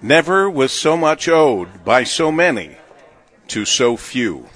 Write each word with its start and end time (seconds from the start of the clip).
Never 0.00 0.48
was 0.48 0.70
so 0.70 0.96
much 0.96 1.28
owed 1.28 1.84
by 1.84 2.04
so 2.04 2.30
many 2.30 2.76
to 3.48 3.64
so 3.64 3.96
few. 3.96 4.48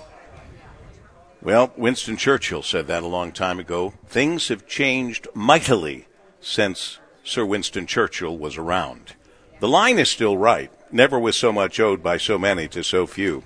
Well, 1.43 1.73
Winston 1.77 2.17
Churchill 2.17 2.63
said 2.63 2.87
that 2.87 3.03
a 3.03 3.09
long 3.09 3.33
time 3.33 3.59
ago. 3.59 3.95
Things 4.07 4.47
have 4.49 4.69
changed 4.69 5.27
mightily 5.35 6.07
since 6.41 7.01
Sir 7.25 7.45
Winston 7.45 7.89
Churchill 7.89 8.39
was 8.39 8.57
around. 8.57 9.15
The 9.59 9.67
line 9.67 9.99
is 9.99 10.09
still 10.09 10.37
right. 10.37 10.71
Never 10.93 11.19
was 11.19 11.35
so 11.35 11.53
much 11.53 11.81
owed 11.81 12.05
by 12.05 12.19
so 12.19 12.39
many 12.39 12.69
to 12.69 12.85
so 12.85 13.09
few. 13.09 13.43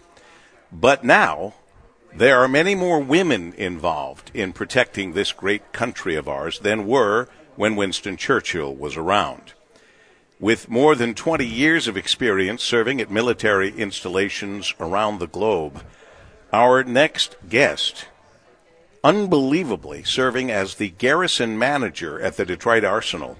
But 0.71 1.03
now, 1.03 1.55
there 2.15 2.43
are 2.43 2.49
many 2.49 2.75
more 2.75 3.01
women 3.01 3.55
involved 3.55 4.31
in 4.35 4.53
protecting 4.53 5.13
this 5.13 5.33
great 5.33 5.73
country 5.73 6.15
of 6.15 6.29
ours 6.29 6.59
than 6.59 6.87
were 6.87 7.29
when 7.55 7.75
Winston 7.75 8.19
Churchill 8.19 8.75
was 8.75 8.99
around. 8.99 9.55
With 10.39 10.68
more 10.68 10.95
than 10.95 11.14
20 11.14 11.46
years 11.46 11.89
of 11.89 11.96
experience 11.96 12.62
serving 12.62 13.00
at 13.00 13.11
military 13.11 13.70
installations 13.70 14.74
around 14.78 15.19
the 15.19 15.27
globe, 15.27 15.83
our 16.52 16.84
next 16.84 17.37
guest, 17.48 18.05
unbelievably 19.02 20.02
serving 20.05 20.51
as 20.51 20.75
the 20.75 20.91
garrison 20.91 21.59
manager 21.59 22.20
at 22.20 22.37
the 22.37 22.45
Detroit 22.45 22.84
Arsenal, 22.84 23.38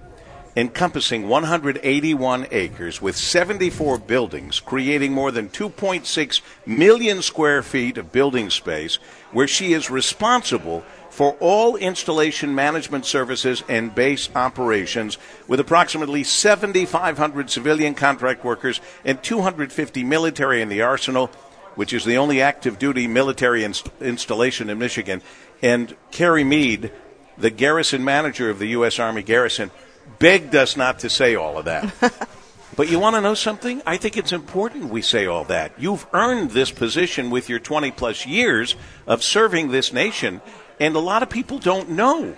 encompassing 0.55 1.27
181 1.27 2.47
acres 2.49 2.99
with 2.99 3.15
74 3.15 3.99
buildings, 3.99 4.59
creating 4.59 5.13
more 5.13 5.29
than 5.29 5.49
2.6 5.49 6.41
million 6.65 7.21
square 7.21 7.61
feet 7.61 7.99
of 7.99 8.11
building 8.11 8.49
space, 8.49 8.95
where 9.31 9.47
she 9.47 9.73
is 9.73 9.91
responsible 9.91 10.83
for 11.17 11.35
all 11.39 11.75
installation 11.77 12.53
management 12.53 13.03
services 13.03 13.63
and 13.67 13.95
base 13.95 14.29
operations, 14.35 15.17
with 15.47 15.59
approximately 15.59 16.23
7,500 16.23 17.49
civilian 17.49 17.95
contract 17.95 18.45
workers 18.45 18.79
and 19.03 19.23
250 19.23 20.03
military 20.03 20.61
in 20.61 20.69
the 20.69 20.83
arsenal, 20.83 21.31
which 21.73 21.91
is 21.91 22.05
the 22.05 22.17
only 22.17 22.39
active 22.39 22.77
duty 22.77 23.07
military 23.07 23.63
inst- 23.63 23.89
installation 23.99 24.69
in 24.69 24.77
Michigan. 24.77 25.23
And 25.63 25.95
Carrie 26.11 26.43
Mead, 26.43 26.91
the 27.35 27.49
garrison 27.49 28.03
manager 28.03 28.51
of 28.51 28.59
the 28.59 28.67
U.S. 28.67 28.99
Army 28.99 29.23
Garrison, 29.23 29.71
begged 30.19 30.53
us 30.53 30.77
not 30.77 30.99
to 30.99 31.09
say 31.09 31.33
all 31.33 31.57
of 31.57 31.65
that. 31.65 32.27
But 32.75 32.91
you 32.91 32.99
want 32.99 33.15
to 33.15 33.21
know 33.21 33.33
something? 33.33 33.81
I 33.87 33.97
think 33.97 34.17
it's 34.17 34.31
important 34.31 34.91
we 34.91 35.01
say 35.01 35.25
all 35.25 35.45
that. 35.45 35.71
You've 35.79 36.05
earned 36.13 36.51
this 36.51 36.69
position 36.69 37.31
with 37.31 37.49
your 37.49 37.57
20 37.57 37.89
plus 37.89 38.27
years 38.27 38.75
of 39.07 39.23
serving 39.23 39.71
this 39.71 39.91
nation, 39.91 40.41
and 40.79 40.95
a 40.95 40.99
lot 40.99 41.23
of 41.23 41.29
people 41.29 41.59
don't 41.59 41.89
know 41.89 42.35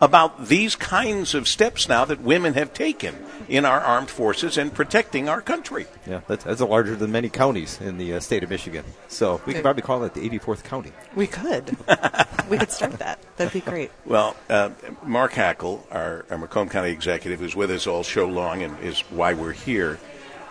about 0.00 0.46
these 0.46 0.76
kinds 0.76 1.34
of 1.34 1.46
steps 1.46 1.88
now 1.88 2.04
that 2.06 2.20
women 2.20 2.54
have 2.54 2.72
taken 2.72 3.14
in 3.48 3.64
our 3.64 3.80
armed 3.80 4.08
forces 4.08 4.56
and 4.56 4.72
protecting 4.72 5.28
our 5.28 5.42
country. 5.42 5.86
Yeah, 6.06 6.20
that's, 6.26 6.44
that's 6.44 6.60
larger 6.60 6.96
than 6.96 7.12
many 7.12 7.28
counties 7.28 7.78
in 7.80 7.98
the 7.98 8.14
uh, 8.14 8.20
state 8.20 8.42
of 8.42 8.48
Michigan. 8.48 8.84
So 9.08 9.40
we 9.44 9.52
could 9.52 9.62
probably 9.62 9.82
call 9.82 10.04
it 10.04 10.14
the 10.14 10.26
84th 10.28 10.64
county. 10.64 10.92
We 11.14 11.26
could. 11.26 11.76
we 12.48 12.56
could 12.56 12.70
start 12.70 12.92
that. 13.00 13.18
That'd 13.36 13.52
be 13.52 13.60
great. 13.60 13.90
Well, 14.06 14.34
uh, 14.48 14.70
Mark 15.04 15.32
Hackel, 15.32 15.82
our, 15.92 16.24
our, 16.30 16.38
Macomb 16.38 16.68
County 16.68 16.90
executive, 16.90 17.38
who's 17.38 17.54
with 17.54 17.70
us 17.70 17.86
all 17.86 18.02
show 18.02 18.26
long 18.26 18.62
and 18.62 18.76
is 18.80 19.00
why 19.02 19.34
we're 19.34 19.52
here, 19.52 20.00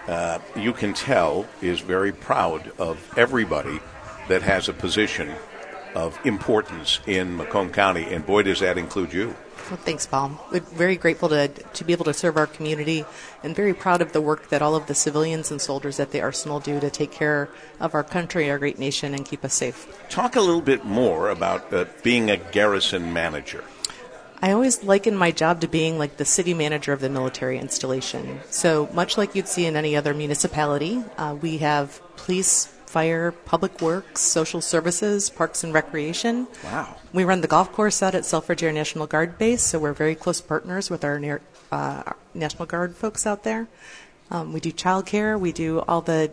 uh, 0.08 0.40
you 0.56 0.72
can 0.72 0.94
tell 0.94 1.46
is 1.62 1.82
very 1.82 2.14
proud 2.14 2.72
of 2.78 3.14
everybody 3.18 3.82
that 4.30 4.44
has 4.44 4.70
a 4.70 4.74
position 4.74 5.34
of 5.96 6.20
importance 6.26 7.00
in 7.08 7.36
Macomb 7.38 7.72
County, 7.72 8.04
and 8.04 8.26
boy, 8.26 8.44
does 8.44 8.60
that 8.60 8.78
include 8.78 9.14
you. 9.14 9.36
Well, 9.70 9.78
thanks, 9.78 10.08
Paul. 10.08 10.44
We're 10.52 10.62
very 10.62 10.96
grateful 10.96 11.30
to, 11.30 11.48
to 11.48 11.84
be 11.84 11.94
able 11.94 12.06
to 12.06 12.14
serve 12.14 12.38
our 12.38 12.48
community 12.48 13.06
and 13.44 13.56
very 13.56 13.76
proud 13.76 14.02
of 14.02 14.14
the 14.14 14.22
work 14.22 14.50
that 14.50 14.64
all 14.64 14.76
of 14.76 14.88
the 14.88 14.96
civilians 14.96 15.52
and 15.52 15.62
soldiers 15.62 16.00
at 16.00 16.10
the 16.10 16.22
Arsenal 16.22 16.60
do 16.60 16.80
to 16.80 16.90
take 16.90 17.12
care 17.12 17.50
of 17.80 17.94
our 17.94 18.04
country, 18.04 18.50
our 18.50 18.58
great 18.58 18.80
nation, 18.80 19.14
and 19.14 19.26
keep 19.26 19.46
us 19.46 19.54
safe. 19.54 19.88
Talk 20.10 20.36
a 20.36 20.42
little 20.42 20.62
bit 20.62 20.86
more 20.86 21.30
about 21.30 21.72
uh, 21.72 21.86
being 22.02 22.32
a 22.32 22.38
garrison 22.38 23.14
manager. 23.14 23.64
I 24.42 24.54
always 24.54 24.84
liken 24.84 25.16
my 25.16 25.32
job 25.32 25.62
to 25.62 25.68
being 25.68 26.00
like 26.00 26.18
the 26.18 26.26
city 26.26 26.54
manager 26.54 26.94
of 26.94 27.02
the 27.02 27.10
military 27.10 27.60
installation. 27.60 28.40
So, 28.50 28.90
much 28.94 29.18
like 29.18 29.36
you'd 29.36 29.50
see 29.50 29.66
in 29.66 29.76
any 29.76 29.98
other 29.98 30.14
municipality, 30.14 31.04
uh, 31.18 31.36
we 31.40 31.58
have 31.58 32.02
police, 32.16 32.74
fire, 32.90 33.32
public 33.32 33.82
works, 33.82 34.20
social 34.20 34.62
services, 34.62 35.30
parks 35.30 35.64
and 35.64 35.72
recreation. 35.72 36.48
Wow. 36.64 36.96
We 37.14 37.24
run 37.24 37.42
the 37.42 37.48
golf 37.48 37.72
course 37.72 38.02
out 38.02 38.16
at 38.16 38.26
Selfridge 38.26 38.64
Air 38.64 38.72
National 38.72 39.06
Guard 39.06 39.38
Base, 39.38 39.62
so 39.62 39.78
we're 39.78 39.94
very 39.94 40.16
close 40.16 40.42
partners 40.42 40.90
with 40.90 41.04
our 41.04 41.40
uh, 41.72 42.14
National 42.34 42.66
Guard 42.66 42.96
folks 42.96 43.28
out 43.28 43.44
there. 43.44 43.68
Um, 44.32 44.54
we 44.54 44.60
do 44.60 44.72
childcare. 44.72 45.40
We 45.40 45.52
do 45.52 45.82
all 45.82 46.02
the 46.02 46.32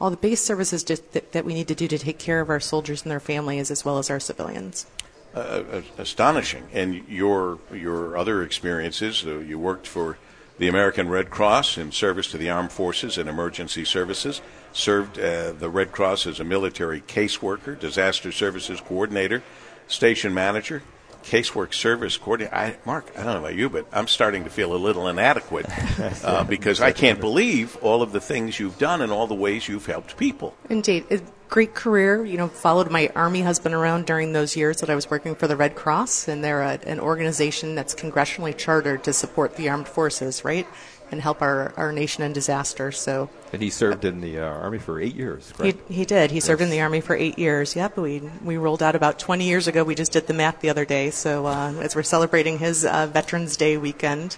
all 0.00 0.08
the 0.08 0.16
base 0.16 0.42
services 0.42 0.82
that, 0.84 1.32
that, 1.32 1.44
we 1.44 1.52
need 1.52 1.68
to 1.68 1.74
do 1.74 1.86
to 1.86 1.98
take 1.98 2.18
care 2.18 2.40
of 2.40 2.48
our 2.48 2.60
soldiers 2.60 3.02
and 3.02 3.10
their 3.10 3.20
families 3.20 3.70
as 3.70 3.84
well 3.84 3.98
as 3.98 4.08
our 4.08 4.18
civilians. 4.18 4.86
Uh, 5.34 5.38
uh 5.38 5.82
astonishing. 5.98 6.66
And 6.72 7.06
your 7.08 7.58
your 7.70 8.16
other 8.16 8.42
experiences, 8.42 9.26
uh, 9.26 9.40
you 9.40 9.58
worked 9.58 9.86
for 9.86 10.16
the 10.60 10.68
American 10.68 11.08
Red 11.08 11.30
Cross 11.30 11.78
in 11.78 11.90
service 11.90 12.30
to 12.32 12.38
the 12.38 12.50
armed 12.50 12.70
forces 12.70 13.16
and 13.16 13.30
emergency 13.30 13.82
services, 13.82 14.42
served 14.74 15.18
uh, 15.18 15.52
the 15.52 15.70
Red 15.70 15.90
Cross 15.90 16.26
as 16.26 16.38
a 16.38 16.44
military 16.44 17.00
caseworker, 17.00 17.80
disaster 17.80 18.30
services 18.30 18.78
coordinator, 18.78 19.42
station 19.86 20.34
manager, 20.34 20.82
casework 21.24 21.72
service 21.72 22.18
coordinator. 22.18 22.54
I, 22.54 22.76
Mark, 22.84 23.10
I 23.16 23.22
don't 23.22 23.32
know 23.32 23.38
about 23.38 23.54
you, 23.54 23.70
but 23.70 23.86
I'm 23.90 24.06
starting 24.06 24.44
to 24.44 24.50
feel 24.50 24.74
a 24.74 24.76
little 24.76 25.08
inadequate 25.08 25.64
uh, 26.24 26.44
because 26.44 26.82
I 26.82 26.92
can't 26.92 27.20
believe 27.20 27.78
all 27.80 28.02
of 28.02 28.12
the 28.12 28.20
things 28.20 28.60
you've 28.60 28.78
done 28.78 29.00
and 29.00 29.10
all 29.10 29.26
the 29.26 29.34
ways 29.34 29.66
you've 29.66 29.86
helped 29.86 30.18
people. 30.18 30.54
Indeed. 30.68 31.22
A 31.50 31.52
great 31.52 31.74
career. 31.74 32.24
You 32.24 32.36
know, 32.36 32.48
followed 32.48 32.90
my 32.90 33.10
Army 33.16 33.42
husband 33.42 33.74
around 33.74 34.06
during 34.06 34.32
those 34.32 34.56
years 34.56 34.80
that 34.80 34.90
I 34.90 34.94
was 34.94 35.10
working 35.10 35.34
for 35.34 35.48
the 35.48 35.56
Red 35.56 35.74
Cross, 35.74 36.28
and 36.28 36.44
they're 36.44 36.62
a, 36.62 36.78
an 36.86 37.00
organization 37.00 37.74
that's 37.74 37.94
congressionally 37.94 38.56
chartered 38.56 39.02
to 39.04 39.12
support 39.12 39.56
the 39.56 39.68
armed 39.68 39.88
forces, 39.88 40.44
right? 40.44 40.66
and 41.10 41.20
help 41.20 41.42
our, 41.42 41.72
our 41.76 41.92
nation 41.92 42.22
in 42.22 42.32
disaster. 42.32 42.92
So, 42.92 43.30
and 43.52 43.60
he 43.60 43.70
served 43.70 44.04
in 44.04 44.20
the 44.20 44.38
uh, 44.38 44.44
army 44.44 44.78
for 44.78 45.00
eight 45.00 45.14
years. 45.16 45.52
He, 45.60 45.74
he 45.88 46.04
did. 46.04 46.30
He 46.30 46.36
yes. 46.36 46.44
served 46.44 46.62
in 46.62 46.70
the 46.70 46.80
army 46.80 47.00
for 47.00 47.16
eight 47.16 47.38
years. 47.38 47.74
Yep. 47.74 47.96
We 47.96 48.20
we 48.44 48.56
rolled 48.56 48.82
out 48.82 48.94
about 48.94 49.18
20 49.18 49.44
years 49.44 49.66
ago. 49.66 49.82
We 49.84 49.94
just 49.94 50.12
did 50.12 50.26
the 50.26 50.34
math 50.34 50.60
the 50.60 50.70
other 50.70 50.84
day. 50.84 51.10
So 51.10 51.46
uh, 51.46 51.74
as 51.80 51.96
we're 51.96 52.02
celebrating 52.02 52.58
his 52.58 52.84
uh, 52.84 53.06
Veterans 53.06 53.56
Day 53.56 53.76
weekend. 53.76 54.36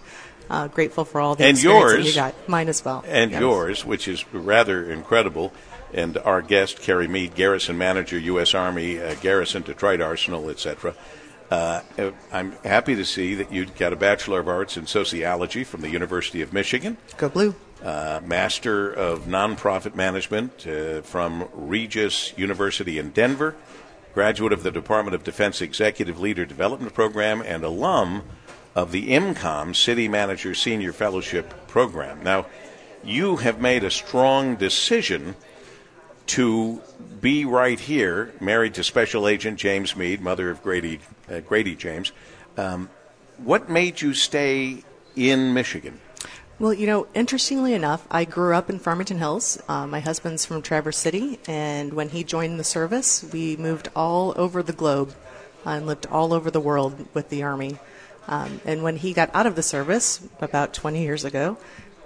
Uh, 0.51 0.69
grateful 0.69 1.07
for 1.07 1.19
all 1.19 1.35
the 1.35 1.45
and 1.45 1.63
yours, 1.63 2.07
you 2.07 2.13
got. 2.15 2.35
Mine 2.47 2.69
as 2.69 2.85
well. 2.85 3.03
And 3.07 3.31
yes. 3.31 3.41
yours, 3.41 3.85
which 3.87 4.07
is 4.07 4.25
rather 4.35 4.91
incredible. 4.91 5.51
And 5.93 6.17
our 6.19 6.43
guest, 6.43 6.81
Carrie 6.81 7.09
Mead, 7.09 7.35
Garrison 7.35 7.77
Manager, 7.77 8.19
U.S. 8.19 8.55
Army, 8.55 8.99
uh, 8.99 9.15
Garrison, 9.17 9.63
Detroit 9.63 10.01
Arsenal, 10.01 10.49
etc. 10.49 10.95
Uh, 11.51 11.83
I'm 12.33 12.53
happy 12.65 12.95
to 12.95 13.05
see 13.05 13.35
that 13.35 13.53
you 13.53 13.67
got 13.67 13.93
a 13.93 13.97
Bachelor 13.97 14.41
of 14.41 14.49
Arts 14.49 14.79
in 14.79 14.87
Sociology 14.87 15.65
from 15.65 15.83
the 15.83 15.91
University 15.91 16.41
of 16.41 16.55
Michigan. 16.55 16.97
Go 17.19 17.29
Blue. 17.29 17.55
Uh, 17.85 18.21
Master 18.25 18.91
of 18.91 19.27
Nonprofit 19.27 19.95
Management 19.95 20.67
uh, 20.67 21.03
from 21.03 21.49
Regis 21.53 22.33
University 22.39 22.99
in 22.99 23.11
Denver. 23.11 23.55
Graduate 24.15 24.53
of 24.53 24.63
the 24.63 24.71
Department 24.71 25.15
of 25.15 25.25
Defense 25.25 25.61
Executive 25.61 26.21
Leader 26.21 26.47
Development 26.47 26.95
Program 26.95 27.43
and 27.43 27.65
alum 27.65 28.23
of 28.75 28.93
the 28.93 29.11
IMCOM 29.11 29.77
City 29.77 30.09
Manager 30.09 30.55
Senior 30.55 30.93
Fellowship 30.93 31.67
Program. 31.67 32.23
Now, 32.23 32.47
you 33.05 33.37
have 33.37 33.61
made 33.61 33.85
a 33.85 33.91
strong 33.91 34.57
decision 34.57 35.35
to 36.29 36.81
be 37.21 37.45
right 37.45 37.79
here, 37.79 38.33
married 38.41 38.75
to 38.75 38.85
Special 38.85 39.29
Agent 39.29 39.59
James 39.59 39.97
Mead, 39.97 40.21
mother 40.21 40.51
of 40.51 40.63
Grady, 40.63 41.01
uh, 41.31 41.41
Grady 41.41 41.75
James. 41.75 42.13
Um, 42.57 42.91
what 43.39 43.69
made 43.69 44.01
you 44.01 44.15
stay 44.15 44.85
in 45.17 45.55
Michigan? 45.55 46.01
Well, 46.59 46.73
you 46.73 46.87
know, 46.87 47.09
interestingly 47.15 47.75
enough, 47.75 48.07
I 48.11 48.25
grew 48.25 48.55
up 48.55 48.71
in 48.71 48.79
Farmington 48.79 49.19
Hills. 49.19 49.61
Uh, 49.69 49.87
my 49.87 50.01
husband's 50.01 50.45
from 50.45 50.63
Traverse 50.63 50.97
City, 50.97 51.41
and 51.49 51.93
when 51.93 52.11
he 52.11 52.23
joined 52.23 52.61
the 52.61 52.65
service, 52.65 53.25
we 53.33 53.57
moved 53.57 53.89
all 53.97 54.33
over 54.37 54.63
the 54.63 54.73
globe 54.73 55.15
and 55.65 55.87
lived 55.87 56.07
all 56.07 56.33
over 56.33 56.51
the 56.51 56.61
world 56.61 57.09
with 57.15 57.31
the 57.31 57.43
Army. 57.43 57.79
Um, 58.29 58.61
and 58.65 58.83
when 58.83 58.97
he 58.97 59.13
got 59.13 59.35
out 59.35 59.47
of 59.47 59.57
the 59.57 59.63
service 59.63 60.27
about 60.41 60.73
20 60.73 61.03
years 61.03 61.25
ago, 61.25 61.59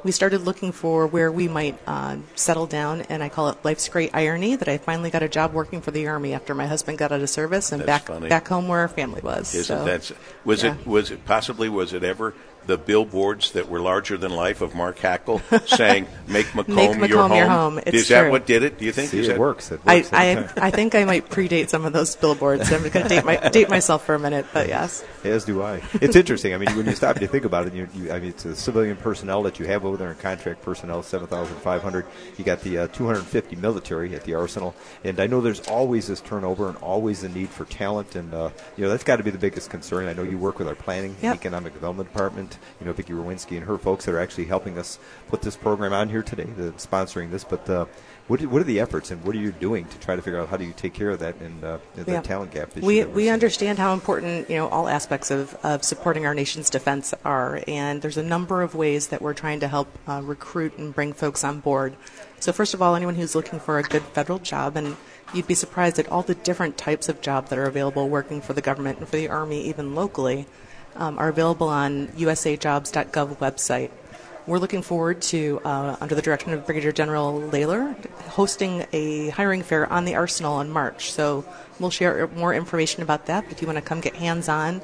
we 0.06 0.12
started 0.12 0.42
looking 0.42 0.70
for 0.70 1.06
where 1.06 1.30
we 1.32 1.48
might 1.48 1.76
uh, 1.86 2.16
settle 2.36 2.66
down, 2.66 3.02
and 3.02 3.22
I 3.22 3.28
call 3.28 3.48
it 3.48 3.58
life's 3.64 3.88
great 3.88 4.14
irony 4.14 4.54
that 4.54 4.68
I 4.68 4.78
finally 4.78 5.10
got 5.10 5.24
a 5.24 5.28
job 5.28 5.52
working 5.52 5.82
for 5.82 5.90
the 5.90 6.06
Army 6.06 6.32
after 6.32 6.54
my 6.54 6.66
husband 6.66 6.96
got 6.96 7.10
out 7.10 7.20
of 7.20 7.28
service 7.28 7.72
and 7.72 7.82
that's 7.82 7.86
back 7.86 8.06
funny. 8.06 8.28
back 8.28 8.46
home 8.46 8.68
where 8.68 8.78
our 8.80 8.88
family 8.88 9.20
was. 9.20 9.52
Isn't 9.52 9.64
so, 9.76 9.84
that 9.84 10.12
was 10.44 10.62
yeah. 10.62 10.76
it 10.76 10.86
was 10.86 11.10
it 11.10 11.24
possibly 11.24 11.68
was 11.68 11.92
it 11.92 12.04
ever 12.04 12.34
the 12.66 12.76
billboards 12.76 13.52
that 13.52 13.68
were 13.68 13.80
larger 13.80 14.16
than 14.16 14.32
life 14.32 14.60
of 14.60 14.74
Mark 14.74 14.98
Hackel 14.98 15.40
saying 15.76 16.06
"Make 16.26 16.54
Macomb, 16.54 16.74
Make 16.74 16.90
your, 16.92 16.98
Macomb 16.98 17.30
home. 17.30 17.38
your 17.38 17.48
home. 17.48 17.78
It's 17.78 17.94
Is 17.94 18.08
that 18.08 18.22
true. 18.22 18.30
what 18.30 18.46
did 18.46 18.62
it? 18.62 18.78
Do 18.78 18.84
you 18.84 18.92
think? 18.92 19.10
See, 19.10 19.18
Is 19.20 19.28
it 19.28 19.32
that- 19.32 19.38
works. 19.40 19.70
It 19.70 19.80
I, 19.86 19.96
works 19.96 20.12
every 20.12 20.62
I. 20.62 20.66
I 20.66 20.70
think 20.70 20.94
I 20.94 21.04
might 21.04 21.28
predate 21.28 21.68
some 21.68 21.84
of 21.84 21.92
those 21.92 22.14
billboards. 22.16 22.70
I'm 22.72 22.80
going 22.80 22.92
to 22.92 23.08
date, 23.08 23.24
my, 23.24 23.36
date 23.50 23.68
myself 23.68 24.04
for 24.04 24.14
a 24.14 24.18
minute, 24.18 24.46
but 24.52 24.68
yes. 24.68 25.04
As 25.24 25.44
do 25.44 25.62
I. 25.62 25.82
It's 25.94 26.16
interesting. 26.16 26.54
I 26.54 26.58
mean, 26.58 26.74
when 26.76 26.86
you 26.86 26.94
stop 26.94 27.16
and 27.16 27.22
you 27.22 27.28
think 27.28 27.44
about 27.44 27.66
it, 27.66 27.74
you, 27.74 27.88
you, 27.94 28.10
I 28.12 28.18
mean, 28.20 28.30
it's 28.30 28.42
the 28.42 28.54
civilian 28.56 28.96
personnel 28.96 29.42
that 29.44 29.58
you 29.58 29.66
have 29.66 29.84
over 29.84 29.96
there 29.96 30.10
and 30.10 30.18
contract 30.18 30.62
personnel, 30.62 31.02
7,500. 31.02 32.06
You 32.36 32.44
got 32.44 32.60
the 32.60 32.78
uh, 32.78 32.86
250 32.88 33.56
military 33.56 34.14
at 34.14 34.24
the 34.24 34.34
arsenal. 34.34 34.74
And 35.04 35.20
I 35.20 35.26
know 35.26 35.40
there's 35.40 35.66
always 35.68 36.06
this 36.08 36.20
turnover 36.20 36.68
and 36.68 36.76
always 36.78 37.20
the 37.22 37.28
need 37.28 37.48
for 37.50 37.64
talent. 37.64 38.14
And, 38.16 38.32
uh, 38.34 38.50
you 38.76 38.84
know, 38.84 38.90
that's 38.90 39.04
got 39.04 39.16
to 39.16 39.22
be 39.22 39.30
the 39.30 39.38
biggest 39.38 39.70
concern. 39.70 40.06
I 40.06 40.12
know 40.12 40.22
you 40.22 40.38
work 40.38 40.58
with 40.58 40.68
our 40.68 40.74
planning 40.74 41.16
Yep. 41.22 41.34
economic 41.36 41.72
development 41.74 42.12
department, 42.12 42.55
you 42.80 42.86
know, 42.86 42.92
Vicki 42.92 43.12
Rowinski 43.12 43.56
and 43.56 43.66
her 43.66 43.78
folks 43.78 44.04
that 44.04 44.14
are 44.14 44.20
actually 44.20 44.44
helping 44.46 44.78
us 44.78 44.98
put 45.28 45.42
this 45.42 45.56
program 45.56 45.92
on 45.92 46.08
here 46.08 46.22
today, 46.22 46.44
the, 46.44 46.72
sponsoring 46.72 47.30
this. 47.30 47.44
But 47.44 47.68
uh, 47.68 47.86
what, 48.28 48.40
what 48.46 48.60
are 48.60 48.64
the 48.64 48.80
efforts 48.80 49.10
and 49.10 49.22
what 49.24 49.34
are 49.36 49.38
you 49.38 49.52
doing 49.52 49.84
to 49.86 49.98
try 49.98 50.16
to 50.16 50.22
figure 50.22 50.40
out 50.40 50.48
how 50.48 50.56
do 50.56 50.64
you 50.64 50.72
take 50.76 50.94
care 50.94 51.10
of 51.10 51.18
that 51.20 51.36
and 51.40 51.62
uh, 51.62 51.78
the 51.94 52.12
Yeah. 52.12 52.20
talent 52.22 52.52
gap? 52.52 52.74
We 52.76 53.02
seeing? 53.02 53.30
understand 53.30 53.78
how 53.78 53.92
important 53.92 54.50
you 54.50 54.56
know 54.56 54.68
all 54.68 54.88
aspects 54.88 55.30
of, 55.30 55.54
of 55.62 55.84
supporting 55.84 56.26
our 56.26 56.34
nation's 56.34 56.70
defense 56.70 57.14
are, 57.24 57.62
and 57.68 58.02
there's 58.02 58.16
a 58.16 58.22
number 58.22 58.62
of 58.62 58.74
ways 58.74 59.08
that 59.08 59.22
we're 59.22 59.34
trying 59.34 59.60
to 59.60 59.68
help 59.68 59.88
uh, 60.08 60.20
recruit 60.24 60.76
and 60.78 60.94
bring 60.94 61.12
folks 61.12 61.44
on 61.44 61.60
board. 61.60 61.96
So 62.40 62.52
first 62.52 62.74
of 62.74 62.82
all, 62.82 62.94
anyone 62.94 63.14
who's 63.14 63.34
looking 63.34 63.58
for 63.60 63.78
a 63.78 63.82
good 63.82 64.02
federal 64.02 64.38
job, 64.38 64.76
and 64.76 64.96
you'd 65.32 65.46
be 65.46 65.54
surprised 65.54 65.98
at 65.98 66.08
all 66.08 66.22
the 66.22 66.34
different 66.34 66.76
types 66.76 67.08
of 67.08 67.20
jobs 67.20 67.50
that 67.50 67.58
are 67.58 67.64
available 67.64 68.08
working 68.08 68.40
for 68.40 68.52
the 68.52 68.60
government 68.60 68.98
and 68.98 69.08
for 69.08 69.16
the 69.16 69.28
Army, 69.28 69.62
even 69.62 69.94
locally, 69.94 70.46
um, 70.98 71.18
are 71.18 71.28
available 71.28 71.68
on 71.68 72.08
USAJobs.gov 72.08 73.36
website. 73.38 73.90
We're 74.46 74.58
looking 74.58 74.82
forward 74.82 75.22
to, 75.22 75.60
uh, 75.64 75.96
under 76.00 76.14
the 76.14 76.22
direction 76.22 76.52
of 76.52 76.64
Brigadier 76.66 76.92
General 76.92 77.40
Layler, 77.50 77.96
hosting 78.28 78.86
a 78.92 79.30
hiring 79.30 79.62
fair 79.62 79.92
on 79.92 80.04
the 80.04 80.14
Arsenal 80.14 80.60
in 80.60 80.70
March. 80.70 81.10
So 81.10 81.44
we'll 81.80 81.90
share 81.90 82.28
more 82.28 82.54
information 82.54 83.02
about 83.02 83.26
that. 83.26 83.44
But 83.44 83.52
if 83.52 83.60
you 83.60 83.66
want 83.66 83.78
to 83.78 83.82
come 83.82 84.00
get 84.00 84.14
hands 84.14 84.48
on, 84.48 84.80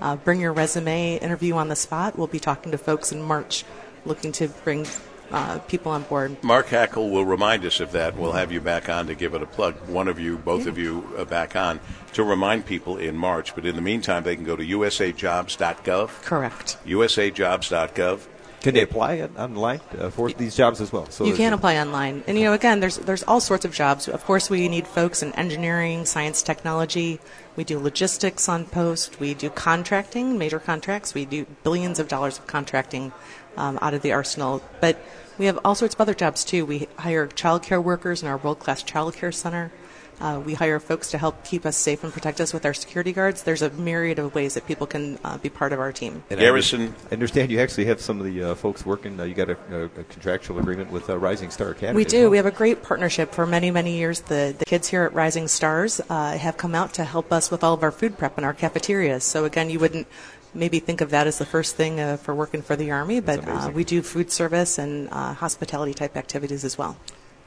uh, 0.00 0.16
bring 0.16 0.40
your 0.40 0.52
resume, 0.52 1.16
interview 1.18 1.54
on 1.54 1.68
the 1.68 1.76
spot, 1.76 2.18
we'll 2.18 2.26
be 2.26 2.40
talking 2.40 2.72
to 2.72 2.78
folks 2.78 3.12
in 3.12 3.22
March 3.22 3.64
looking 4.04 4.32
to 4.32 4.48
bring 4.48 4.86
uh, 5.30 5.58
people 5.60 5.92
on 5.92 6.02
board. 6.02 6.42
Mark 6.42 6.68
Hackel 6.68 7.10
will 7.10 7.24
remind 7.24 7.64
us 7.64 7.80
of 7.80 7.92
that. 7.92 8.16
We'll 8.16 8.32
have 8.32 8.52
you 8.52 8.60
back 8.60 8.88
on 8.88 9.06
to 9.06 9.14
give 9.14 9.34
it 9.34 9.42
a 9.42 9.46
plug. 9.46 9.74
One 9.88 10.08
of 10.08 10.18
you, 10.18 10.38
both 10.38 10.66
of 10.66 10.78
you, 10.78 11.06
uh, 11.16 11.24
back 11.24 11.56
on 11.56 11.80
to 12.12 12.22
remind 12.22 12.66
people 12.66 12.96
in 12.96 13.16
March. 13.16 13.54
But 13.54 13.66
in 13.66 13.76
the 13.76 13.82
meantime, 13.82 14.22
they 14.22 14.36
can 14.36 14.44
go 14.44 14.56
to 14.56 14.64
usajobs.gov. 14.64 16.22
Correct. 16.22 16.78
usajobs.gov. 16.84 18.20
Can 18.64 18.72
they 18.72 18.80
apply 18.80 19.14
it 19.14 19.30
online 19.36 19.82
uh, 19.98 20.08
for 20.08 20.30
these 20.30 20.56
jobs 20.56 20.80
as 20.80 20.90
well? 20.90 21.04
So 21.10 21.26
you 21.26 21.34
can 21.34 21.52
apply 21.52 21.76
online, 21.76 22.24
and 22.26 22.38
you 22.38 22.44
know, 22.44 22.54
again, 22.54 22.80
there's 22.80 22.96
there's 22.96 23.22
all 23.24 23.38
sorts 23.38 23.66
of 23.66 23.72
jobs. 23.72 24.08
Of 24.08 24.24
course, 24.24 24.48
we 24.48 24.70
need 24.70 24.86
folks 24.86 25.22
in 25.22 25.32
engineering, 25.32 26.06
science, 26.06 26.40
technology. 26.42 27.20
We 27.56 27.64
do 27.64 27.78
logistics 27.78 28.48
on 28.48 28.64
post. 28.64 29.20
We 29.20 29.34
do 29.34 29.50
contracting, 29.50 30.38
major 30.38 30.58
contracts. 30.58 31.12
We 31.12 31.26
do 31.26 31.44
billions 31.62 31.98
of 31.98 32.08
dollars 32.08 32.38
of 32.38 32.46
contracting 32.46 33.12
um, 33.56 33.78
out 33.82 33.94
of 33.94 34.02
the 34.02 34.12
arsenal. 34.12 34.62
But 34.80 34.98
we 35.38 35.46
have 35.46 35.58
all 35.64 35.74
sorts 35.74 35.94
of 35.94 36.00
other 36.00 36.14
jobs 36.14 36.44
too. 36.44 36.64
We 36.64 36.88
hire 36.98 37.26
childcare 37.26 37.82
workers 37.82 38.22
in 38.22 38.28
our 38.28 38.36
world 38.36 38.58
class 38.58 38.82
childcare 38.82 39.34
center. 39.34 39.72
Uh, 40.20 40.40
we 40.44 40.54
hire 40.54 40.78
folks 40.78 41.10
to 41.10 41.18
help 41.18 41.44
keep 41.44 41.66
us 41.66 41.76
safe 41.76 42.04
and 42.04 42.12
protect 42.12 42.40
us 42.40 42.52
with 42.52 42.64
our 42.64 42.74
security 42.74 43.12
guards. 43.12 43.42
There's 43.42 43.62
a 43.62 43.70
myriad 43.70 44.18
of 44.18 44.34
ways 44.34 44.54
that 44.54 44.66
people 44.66 44.86
can 44.86 45.18
uh, 45.24 45.38
be 45.38 45.48
part 45.48 45.72
of 45.72 45.80
our 45.80 45.92
team. 45.92 46.22
And 46.30 46.38
I 46.38 46.44
Garrison. 46.44 46.94
I 47.10 47.14
understand 47.14 47.50
you 47.50 47.58
actually 47.58 47.86
have 47.86 48.00
some 48.00 48.20
of 48.20 48.26
the 48.26 48.42
uh, 48.42 48.54
folks 48.54 48.86
working. 48.86 49.18
Uh, 49.18 49.24
you 49.24 49.34
got 49.34 49.50
a, 49.50 49.56
a, 49.72 49.84
a 49.84 50.04
contractual 50.04 50.58
agreement 50.58 50.90
with 50.90 51.10
uh, 51.10 51.18
Rising 51.18 51.50
Star 51.50 51.70
Academy. 51.70 51.96
We 51.96 52.04
do. 52.04 52.22
well. 52.22 52.30
We 52.30 52.36
have 52.36 52.46
a 52.46 52.52
great 52.52 52.82
partnership 52.82 53.32
for 53.32 53.44
many, 53.44 53.70
many 53.70 53.96
years. 53.96 54.20
The, 54.20 54.54
the 54.56 54.64
kids 54.64 54.88
here 54.88 55.02
at 55.02 55.12
Rising 55.14 55.48
Stars 55.48 56.00
uh, 56.08 56.38
have 56.38 56.56
come 56.56 56.74
out 56.74 56.94
to 56.94 57.04
help 57.04 57.32
us 57.32 57.50
with 57.50 57.64
all 57.64 57.74
of 57.74 57.82
our 57.82 57.90
food 57.92 58.16
prep 58.16 58.38
in 58.38 58.44
our 58.44 58.54
cafeterias. 58.54 59.24
So, 59.24 59.44
again, 59.44 59.68
you 59.68 59.80
wouldn't 59.80 60.06
maybe 60.54 60.80
think 60.80 61.00
of 61.00 61.10
that 61.10 61.26
as 61.26 61.38
the 61.38 61.46
first 61.46 61.76
thing 61.76 62.00
uh, 62.00 62.16
for 62.16 62.34
working 62.34 62.62
for 62.62 62.76
the 62.76 62.90
Army, 62.90 63.20
but 63.20 63.46
uh, 63.46 63.70
we 63.72 63.84
do 63.84 64.02
food 64.02 64.30
service 64.30 64.78
and 64.78 65.08
uh, 65.10 65.34
hospitality 65.34 65.94
type 65.94 66.16
activities 66.16 66.64
as 66.64 66.78
well. 66.78 66.96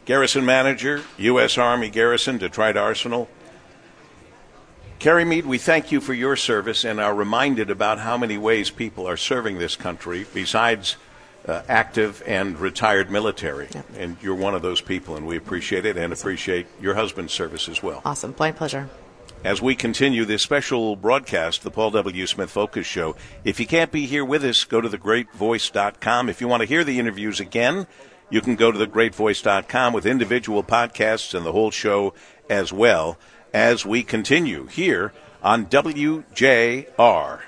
Garrison 0.06 0.46
Manager, 0.46 1.02
U.S. 1.18 1.58
Army 1.58 1.90
Garrison, 1.90 2.38
Detroit 2.38 2.78
Arsenal. 2.78 3.28
Carrie 5.00 5.26
Mead, 5.26 5.46
we 5.46 5.58
thank 5.58 5.92
you 5.92 6.02
for 6.02 6.14
your 6.14 6.36
service 6.36 6.84
and 6.84 7.00
are 7.00 7.14
reminded 7.14 7.70
about 7.70 8.00
how 8.00 8.18
many 8.18 8.38
ways 8.38 8.70
people 8.70 9.08
are 9.08 9.18
serving 9.18 9.60
this 9.60 9.76
country 9.76 10.26
besides 10.34 10.96
uh, 11.48 11.62
active 11.70 12.24
and 12.26 12.60
retired 12.60 13.12
military. 13.12 13.68
Yeah. 13.74 13.84
And 13.98 14.18
you're 14.22 14.36
one 14.36 14.56
of 14.56 14.62
those 14.62 14.82
people, 14.82 15.16
and 15.16 15.28
we 15.28 15.38
appreciate 15.38 15.86
it 15.86 15.98
and 15.98 16.12
appreciate 16.12 16.68
your 16.82 16.96
husband's 16.96 17.34
service 17.34 17.70
as 17.70 17.84
well. 17.84 18.02
Awesome. 18.06 18.34
My 18.40 18.52
pleasure. 18.52 18.90
As 19.44 19.62
we 19.62 19.76
continue 19.76 20.26
this 20.26 20.42
special 20.42 20.96
broadcast, 20.96 21.64
the 21.64 21.72
Paul 21.72 21.92
W. 21.92 22.26
Smith 22.26 22.50
Focus 22.50 22.88
Show, 22.88 23.16
if 23.44 23.60
you 23.60 23.68
can't 23.68 23.92
be 23.92 24.06
here 24.06 24.26
with 24.26 24.44
us, 24.44 24.64
go 24.64 24.82
to 24.82 24.90
thegreatvoice.com. 24.90 26.28
If 26.28 26.42
you 26.42 26.48
want 26.48 26.62
to 26.62 26.68
hear 26.68 26.84
the 26.84 27.00
interviews 27.00 27.40
again, 27.40 27.88
you 28.30 28.42
can 28.42 28.56
go 28.56 28.72
to 28.72 28.80
thegreatvoice.com 28.80 29.94
with 29.94 30.06
individual 30.06 30.64
podcasts 30.64 31.34
and 31.34 31.46
the 31.46 31.52
whole 31.52 31.72
show 31.72 32.14
as 32.50 32.74
well 32.74 33.18
as 33.54 33.86
we 33.86 34.04
continue 34.04 34.66
here 34.66 35.14
on 35.44 35.68
WJR. 35.68 37.42